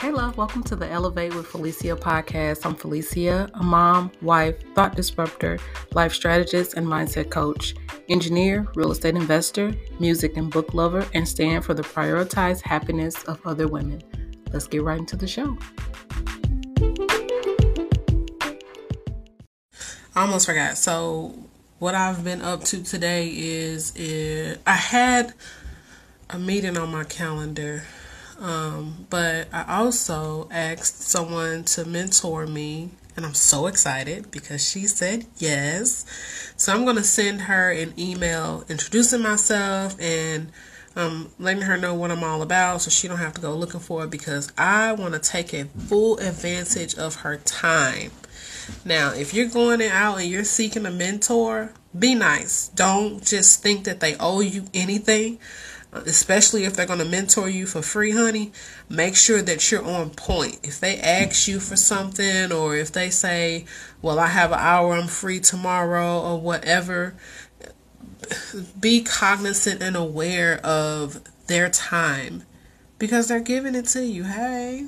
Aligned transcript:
Hey, 0.00 0.10
love, 0.10 0.36
welcome 0.36 0.62
to 0.64 0.76
the 0.76 0.88
Elevate 0.88 1.34
with 1.34 1.46
Felicia 1.46 1.96
podcast. 1.96 2.66
I'm 2.66 2.74
Felicia, 2.74 3.48
a 3.54 3.62
mom, 3.62 4.10
wife, 4.20 4.56
thought 4.74 4.96
disruptor, 4.96 5.58
life 5.92 6.12
strategist, 6.12 6.74
and 6.74 6.86
mindset 6.86 7.30
coach, 7.30 7.74
engineer, 8.08 8.66
real 8.74 8.92
estate 8.92 9.14
investor, 9.14 9.74
music 10.00 10.36
and 10.36 10.50
book 10.50 10.74
lover, 10.74 11.06
and 11.14 11.26
stand 11.26 11.64
for 11.64 11.72
the 11.74 11.82
prioritized 11.82 12.62
happiness 12.62 13.22
of 13.24 13.40
other 13.46 13.68
women. 13.68 14.02
Let's 14.52 14.66
get 14.66 14.82
right 14.82 14.98
into 14.98 15.16
the 15.16 15.26
show. 15.26 15.56
I 20.14 20.22
almost 20.22 20.46
forgot. 20.46 20.76
So, 20.76 21.34
what 21.78 21.94
I've 21.94 22.24
been 22.24 22.42
up 22.42 22.64
to 22.64 22.82
today 22.82 23.28
is, 23.28 23.94
is 23.96 24.58
I 24.66 24.74
had 24.74 25.34
a 26.30 26.38
meeting 26.38 26.76
on 26.76 26.90
my 26.90 27.04
calendar 27.04 27.84
um, 28.38 29.06
but 29.10 29.48
I 29.52 29.78
also 29.78 30.48
asked 30.50 31.02
someone 31.02 31.64
to 31.64 31.84
mentor 31.84 32.46
me, 32.46 32.90
and 33.16 33.24
I'm 33.24 33.34
so 33.34 33.66
excited 33.66 34.30
because 34.30 34.68
she 34.68 34.86
said 34.86 35.26
yes. 35.38 36.04
So 36.56 36.72
I'm 36.72 36.84
going 36.84 36.96
to 36.96 37.04
send 37.04 37.42
her 37.42 37.70
an 37.70 37.94
email 37.98 38.64
introducing 38.68 39.22
myself 39.22 39.96
and 40.00 40.50
um, 40.96 41.30
letting 41.38 41.62
her 41.62 41.76
know 41.76 41.94
what 41.94 42.10
I'm 42.10 42.24
all 42.24 42.42
about 42.42 42.82
so 42.82 42.90
she 42.90 43.08
don't 43.08 43.18
have 43.18 43.34
to 43.34 43.40
go 43.40 43.54
looking 43.54 43.80
for 43.80 44.04
it 44.04 44.10
because 44.10 44.52
I 44.56 44.92
want 44.92 45.14
to 45.14 45.20
take 45.20 45.52
a 45.52 45.64
full 45.64 46.18
advantage 46.18 46.96
of 46.96 47.16
her 47.16 47.36
time. 47.36 48.10
Now, 48.84 49.12
if 49.12 49.34
you're 49.34 49.48
going 49.48 49.82
out 49.82 50.16
and 50.16 50.28
you're 50.28 50.44
seeking 50.44 50.86
a 50.86 50.90
mentor, 50.90 51.72
be 51.96 52.14
nice. 52.14 52.68
Don't 52.68 53.24
just 53.24 53.62
think 53.62 53.84
that 53.84 54.00
they 54.00 54.16
owe 54.18 54.40
you 54.40 54.66
anything 54.72 55.38
especially 55.94 56.64
if 56.64 56.74
they're 56.74 56.86
going 56.86 56.98
to 56.98 57.04
mentor 57.04 57.48
you 57.48 57.66
for 57.66 57.82
free, 57.82 58.10
honey, 58.10 58.52
make 58.88 59.16
sure 59.16 59.40
that 59.42 59.70
you're 59.70 59.84
on 59.84 60.10
point. 60.10 60.58
If 60.62 60.80
they 60.80 60.98
ask 60.98 61.46
you 61.48 61.60
for 61.60 61.76
something 61.76 62.52
or 62.52 62.76
if 62.76 62.92
they 62.92 63.10
say, 63.10 63.64
well, 64.02 64.18
I 64.18 64.26
have 64.26 64.52
an 64.52 64.58
hour, 64.58 64.94
I'm 64.94 65.06
free 65.06 65.40
tomorrow 65.40 66.20
or 66.20 66.40
whatever, 66.40 67.14
be 68.78 69.02
cognizant 69.02 69.82
and 69.82 69.96
aware 69.96 70.58
of 70.64 71.22
their 71.46 71.68
time 71.68 72.42
because 72.98 73.28
they're 73.28 73.40
giving 73.40 73.74
it 73.74 73.86
to 73.86 74.04
you. 74.04 74.24
Hey. 74.24 74.86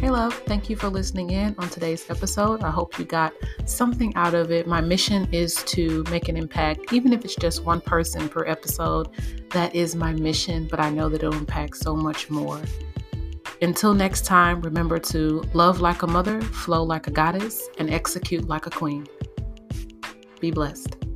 Hey, 0.00 0.10
love, 0.10 0.32
thank 0.46 0.70
you 0.70 0.76
for 0.76 0.88
listening 0.88 1.30
in 1.30 1.56
on 1.58 1.68
today's 1.70 2.08
episode. 2.08 2.62
I 2.62 2.70
hope 2.70 3.00
you 3.00 3.04
got 3.04 3.34
something 3.64 4.14
out 4.14 4.32
of 4.32 4.52
it. 4.52 4.64
My 4.68 4.80
mission 4.80 5.26
is 5.32 5.56
to 5.64 6.04
make 6.08 6.28
an 6.28 6.36
impact, 6.36 6.92
even 6.92 7.12
if 7.12 7.24
it's 7.24 7.34
just 7.34 7.64
one 7.64 7.80
person 7.80 8.28
per 8.28 8.46
episode. 8.46 9.08
That 9.50 9.74
is 9.74 9.96
my 9.96 10.12
mission, 10.12 10.68
but 10.70 10.78
I 10.78 10.90
know 10.90 11.08
that 11.08 11.24
it'll 11.24 11.34
impact 11.34 11.78
so 11.78 11.96
much 11.96 12.30
more. 12.30 12.62
Until 13.60 13.92
next 13.92 14.24
time, 14.24 14.60
remember 14.60 15.00
to 15.00 15.42
love 15.52 15.80
like 15.80 16.02
a 16.02 16.06
mother, 16.06 16.40
flow 16.42 16.84
like 16.84 17.08
a 17.08 17.10
goddess, 17.10 17.68
and 17.78 17.90
execute 17.90 18.46
like 18.46 18.66
a 18.66 18.70
queen. 18.70 19.04
Be 20.40 20.52
blessed. 20.52 21.07